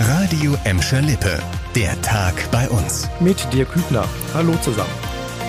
Radio 0.00 0.56
Emscher 0.62 1.02
Lippe. 1.02 1.40
Der 1.74 2.00
Tag 2.02 2.32
bei 2.52 2.68
uns. 2.68 3.10
Mit 3.18 3.52
dir 3.52 3.64
Kübner. 3.64 4.04
Hallo 4.32 4.54
zusammen. 4.62 4.92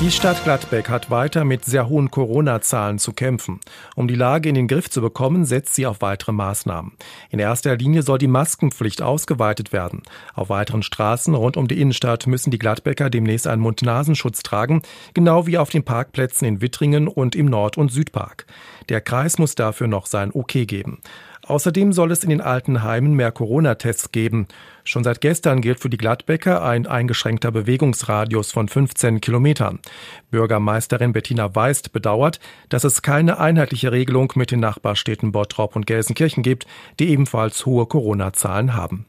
Die 0.00 0.10
Stadt 0.10 0.42
Gladbeck 0.44 0.88
hat 0.88 1.10
weiter 1.10 1.44
mit 1.44 1.66
sehr 1.66 1.90
hohen 1.90 2.10
Corona-Zahlen 2.10 2.98
zu 2.98 3.12
kämpfen. 3.12 3.60
Um 3.96 4.08
die 4.08 4.14
Lage 4.14 4.48
in 4.48 4.54
den 4.54 4.66
Griff 4.66 4.88
zu 4.88 5.02
bekommen, 5.02 5.44
setzt 5.44 5.74
sie 5.74 5.84
auf 5.84 6.00
weitere 6.00 6.32
Maßnahmen. 6.32 6.92
In 7.28 7.38
erster 7.38 7.76
Linie 7.76 8.02
soll 8.02 8.16
die 8.16 8.28
Maskenpflicht 8.28 9.02
ausgeweitet 9.02 9.74
werden. 9.74 10.04
Auf 10.32 10.48
weiteren 10.48 10.82
Straßen 10.82 11.34
rund 11.34 11.58
um 11.58 11.68
die 11.68 11.78
Innenstadt 11.78 12.26
müssen 12.26 12.50
die 12.50 12.58
Gladbecker 12.58 13.10
demnächst 13.10 13.46
einen 13.46 13.60
Mund-Nasenschutz 13.60 14.42
tragen, 14.42 14.80
genau 15.12 15.46
wie 15.46 15.58
auf 15.58 15.68
den 15.68 15.84
Parkplätzen 15.84 16.48
in 16.48 16.62
Wittringen 16.62 17.08
und 17.08 17.36
im 17.36 17.44
Nord- 17.44 17.76
und 17.76 17.92
Südpark. 17.92 18.46
Der 18.88 19.02
Kreis 19.02 19.36
muss 19.36 19.54
dafür 19.54 19.86
noch 19.86 20.06
sein 20.06 20.30
Okay 20.32 20.64
geben. 20.64 21.02
Außerdem 21.50 21.92
soll 21.92 22.12
es 22.12 22.22
in 22.22 22.30
den 22.30 22.40
Altenheimen 22.40 23.12
mehr 23.14 23.32
Corona-Tests 23.32 24.12
geben. 24.12 24.46
Schon 24.84 25.02
seit 25.02 25.20
gestern 25.20 25.60
gilt 25.60 25.80
für 25.80 25.90
die 25.90 25.96
Gladbecker 25.96 26.62
ein 26.62 26.86
eingeschränkter 26.86 27.50
Bewegungsradius 27.50 28.52
von 28.52 28.68
15 28.68 29.20
Kilometern. 29.20 29.80
Bürgermeisterin 30.30 31.12
Bettina 31.12 31.52
Weist 31.56 31.92
bedauert, 31.92 32.38
dass 32.68 32.84
es 32.84 33.02
keine 33.02 33.40
einheitliche 33.40 33.90
Regelung 33.90 34.32
mit 34.36 34.52
den 34.52 34.60
Nachbarstädten 34.60 35.32
Bottrop 35.32 35.74
und 35.74 35.88
Gelsenkirchen 35.88 36.44
gibt, 36.44 36.68
die 37.00 37.08
ebenfalls 37.08 37.66
hohe 37.66 37.86
Corona-Zahlen 37.86 38.74
haben. 38.74 39.06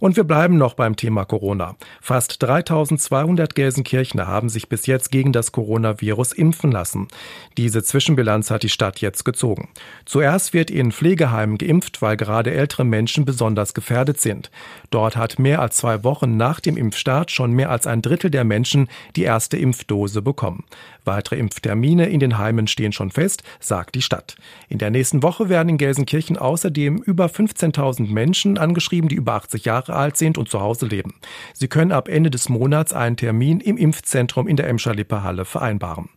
Und 0.00 0.16
wir 0.16 0.24
bleiben 0.24 0.56
noch 0.56 0.74
beim 0.74 0.96
Thema 0.96 1.24
Corona. 1.24 1.76
Fast 2.00 2.42
3200 2.42 3.54
Gelsenkirchner 3.54 4.26
haben 4.26 4.48
sich 4.48 4.68
bis 4.68 4.86
jetzt 4.86 5.10
gegen 5.10 5.32
das 5.32 5.52
Coronavirus 5.52 6.32
impfen 6.32 6.72
lassen. 6.72 7.08
Diese 7.56 7.82
Zwischenbilanz 7.82 8.50
hat 8.50 8.62
die 8.62 8.68
Stadt 8.68 9.00
jetzt 9.00 9.24
gezogen. 9.24 9.68
Zuerst 10.04 10.52
wird 10.52 10.70
in 10.70 10.92
Pflegeheimen 10.92 11.58
geimpft, 11.58 12.02
weil 12.02 12.16
gerade 12.16 12.52
ältere 12.52 12.84
Menschen 12.84 13.24
besonders 13.24 13.74
gefährdet 13.74 14.20
sind. 14.20 14.50
Dort 14.90 15.16
hat 15.16 15.38
mehr 15.38 15.60
als 15.60 15.76
zwei 15.76 16.04
Wochen 16.04 16.36
nach 16.36 16.60
dem 16.60 16.76
Impfstart 16.76 17.30
schon 17.30 17.52
mehr 17.52 17.70
als 17.70 17.86
ein 17.86 18.02
Drittel 18.02 18.30
der 18.30 18.44
Menschen 18.44 18.88
die 19.16 19.22
erste 19.22 19.56
Impfdose 19.56 20.22
bekommen. 20.22 20.64
Weitere 21.04 21.36
Impftermine 21.36 22.08
in 22.08 22.20
den 22.20 22.38
Heimen 22.38 22.66
stehen 22.66 22.92
schon 22.92 23.10
fest, 23.10 23.42
sagt 23.60 23.94
die 23.94 24.02
Stadt. 24.02 24.36
In 24.68 24.78
der 24.78 24.90
nächsten 24.90 25.22
Woche 25.22 25.48
werden 25.48 25.68
in 25.68 25.78
Gelsenkirchen 25.78 26.38
außerdem 26.38 26.98
über 26.98 27.26
15.000 27.26 28.10
Menschen 28.10 28.56
angeschrieben, 28.56 29.08
die 29.08 29.16
über 29.16 29.34
80 29.34 29.66
Jahre 29.66 29.83
Jahre 29.88 29.94
alt 29.98 30.16
sind 30.16 30.38
und 30.38 30.48
zu 30.48 30.60
Hause 30.60 30.86
leben. 30.86 31.14
Sie 31.52 31.68
können 31.68 31.92
ab 31.92 32.08
Ende 32.08 32.30
des 32.30 32.48
Monats 32.48 32.92
einen 32.92 33.16
Termin 33.16 33.60
im 33.60 33.76
Impfzentrum 33.76 34.48
in 34.48 34.56
der 34.56 34.68
Emscher 34.68 34.94
Lippe 34.94 35.22
Halle 35.22 35.44
vereinbaren. 35.44 36.08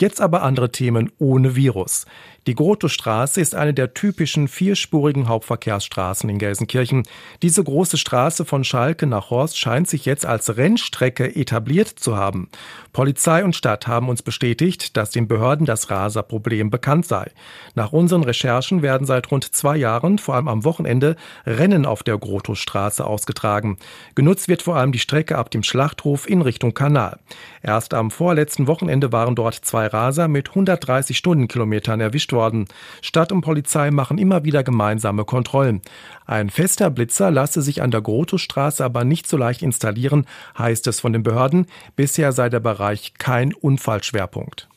Jetzt 0.00 0.20
aber 0.20 0.42
andere 0.42 0.70
Themen 0.70 1.10
ohne 1.18 1.56
Virus. 1.56 2.06
Die 2.46 2.54
Grotowstraße 2.54 3.40
ist 3.40 3.56
eine 3.56 3.74
der 3.74 3.92
typischen 3.92 4.46
vierspurigen 4.46 5.26
Hauptverkehrsstraßen 5.26 6.30
in 6.30 6.38
Gelsenkirchen. 6.38 7.02
Diese 7.42 7.64
große 7.64 7.96
Straße 7.96 8.44
von 8.44 8.62
Schalke 8.62 9.06
nach 9.08 9.30
Horst 9.30 9.58
scheint 9.58 9.88
sich 9.88 10.04
jetzt 10.04 10.24
als 10.24 10.56
Rennstrecke 10.56 11.34
etabliert 11.34 11.88
zu 11.88 12.16
haben. 12.16 12.48
Polizei 12.92 13.42
und 13.42 13.56
Stadt 13.56 13.88
haben 13.88 14.08
uns 14.08 14.22
bestätigt, 14.22 14.96
dass 14.96 15.10
den 15.10 15.26
Behörden 15.26 15.66
das 15.66 15.90
Raserproblem 15.90 16.70
bekannt 16.70 17.06
sei. 17.06 17.32
Nach 17.74 17.92
unseren 17.92 18.22
Recherchen 18.22 18.80
werden 18.80 19.08
seit 19.08 19.32
rund 19.32 19.52
zwei 19.52 19.76
Jahren, 19.76 20.18
vor 20.18 20.36
allem 20.36 20.46
am 20.46 20.64
Wochenende, 20.64 21.16
Rennen 21.46 21.84
auf 21.84 22.04
der 22.04 22.16
Grotowstraße 22.16 23.04
ausgetragen. 23.04 23.76
Genutzt 24.14 24.46
wird 24.46 24.62
vor 24.62 24.76
allem 24.76 24.92
die 24.92 25.00
Strecke 25.00 25.36
ab 25.36 25.50
dem 25.50 25.64
Schlachthof 25.64 26.28
in 26.28 26.42
Richtung 26.42 26.74
Kanal. 26.74 27.18
Erst 27.60 27.92
am 27.92 28.12
vorletzten 28.12 28.68
Wochenende 28.68 29.10
waren 29.10 29.34
dort 29.34 29.56
zwei 29.56 29.85
Raser 29.92 30.28
mit 30.28 30.50
130 30.50 31.16
Stundenkilometern 31.16 32.00
erwischt 32.00 32.32
worden. 32.32 32.66
Stadt 33.02 33.32
und 33.32 33.40
Polizei 33.40 33.90
machen 33.90 34.18
immer 34.18 34.44
wieder 34.44 34.62
gemeinsame 34.62 35.24
Kontrollen. 35.24 35.82
Ein 36.26 36.50
fester 36.50 36.90
Blitzer 36.90 37.30
lasse 37.30 37.62
sich 37.62 37.82
an 37.82 37.90
der 37.90 38.02
Grotowstraße 38.02 38.84
aber 38.84 39.04
nicht 39.04 39.26
so 39.26 39.36
leicht 39.36 39.62
installieren, 39.62 40.26
heißt 40.58 40.86
es 40.86 41.00
von 41.00 41.12
den 41.12 41.22
Behörden. 41.22 41.66
Bisher 41.96 42.32
sei 42.32 42.48
der 42.48 42.60
Bereich 42.60 43.14
kein 43.18 43.54
Unfallschwerpunkt. 43.54 44.68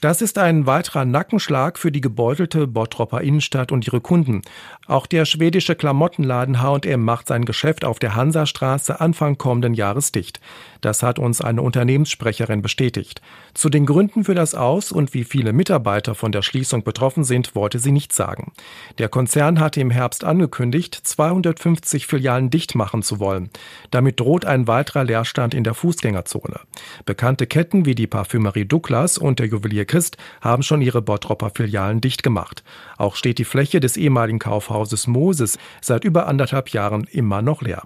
Das 0.00 0.22
ist 0.22 0.38
ein 0.38 0.64
weiterer 0.66 1.04
Nackenschlag 1.04 1.76
für 1.76 1.90
die 1.90 2.00
gebeutelte 2.00 2.68
Bottropper 2.68 3.20
Innenstadt 3.20 3.72
und 3.72 3.84
ihre 3.84 4.00
Kunden. 4.00 4.42
Auch 4.86 5.06
der 5.06 5.24
schwedische 5.24 5.74
Klamottenladen 5.74 6.62
H&M 6.62 7.04
macht 7.04 7.26
sein 7.26 7.44
Geschäft 7.44 7.84
auf 7.84 7.98
der 7.98 8.14
Hansastraße 8.14 9.00
Anfang 9.00 9.38
kommenden 9.38 9.74
Jahres 9.74 10.12
dicht. 10.12 10.40
Das 10.80 11.02
hat 11.02 11.18
uns 11.18 11.40
eine 11.40 11.62
Unternehmenssprecherin 11.62 12.62
bestätigt. 12.62 13.20
Zu 13.54 13.68
den 13.70 13.86
Gründen 13.86 14.22
für 14.22 14.36
das 14.36 14.54
Aus 14.54 14.92
und 14.92 15.14
wie 15.14 15.24
viele 15.24 15.52
Mitarbeiter 15.52 16.14
von 16.14 16.30
der 16.30 16.42
Schließung 16.42 16.84
betroffen 16.84 17.24
sind, 17.24 17.56
wollte 17.56 17.80
sie 17.80 17.90
nicht 17.90 18.12
sagen. 18.12 18.52
Der 18.98 19.08
Konzern 19.08 19.58
hatte 19.58 19.80
im 19.80 19.90
Herbst 19.90 20.22
angekündigt, 20.22 20.94
250 20.94 22.06
Filialen 22.06 22.50
dicht 22.50 22.76
machen 22.76 23.02
zu 23.02 23.18
wollen. 23.18 23.50
Damit 23.90 24.20
droht 24.20 24.44
ein 24.44 24.68
weiterer 24.68 25.02
Leerstand 25.02 25.54
in 25.54 25.64
der 25.64 25.74
Fußgängerzone. 25.74 26.60
Bekannte 27.04 27.48
Ketten 27.48 27.84
wie 27.84 27.96
die 27.96 28.06
Parfümerie 28.06 28.64
Douglas 28.64 29.18
und 29.18 29.40
der 29.40 29.46
Juwelier 29.46 29.87
Christ 29.88 30.16
haben 30.40 30.62
schon 30.62 30.80
ihre 30.80 31.02
Bottropper 31.02 31.50
Filialen 31.50 32.00
dicht 32.00 32.22
gemacht. 32.22 32.62
Auch 32.96 33.16
steht 33.16 33.38
die 33.38 33.44
Fläche 33.44 33.80
des 33.80 33.96
ehemaligen 33.96 34.38
Kaufhauses 34.38 35.08
Moses 35.08 35.58
seit 35.80 36.04
über 36.04 36.28
anderthalb 36.28 36.68
Jahren 36.70 37.04
immer 37.10 37.42
noch 37.42 37.62
leer. 37.62 37.82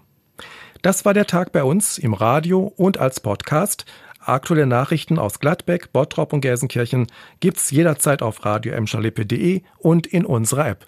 Das 0.83 1.05
war 1.05 1.15
der 1.15 1.27
Tag 1.27 1.53
bei 1.53 1.65
uns 1.65 1.97
im 1.97 2.13
Radio 2.13 2.73
und 2.77 2.99
als 2.99 3.21
Podcast. 3.21 3.87
Aktuelle 4.19 4.67
Nachrichten 4.67 5.19
aus 5.19 5.41
Gladbeck, 5.41 5.93
Bottrop 5.93 6.33
und 6.33 6.43
Gelsenkirchen 6.43 7.07
gibt's 7.41 7.71
jederzeit 7.71 8.23
auf 8.23 8.45
radio 8.45 8.75
und 9.79 10.07
in 10.07 10.25
unserer 10.25 10.69
App. 10.69 10.81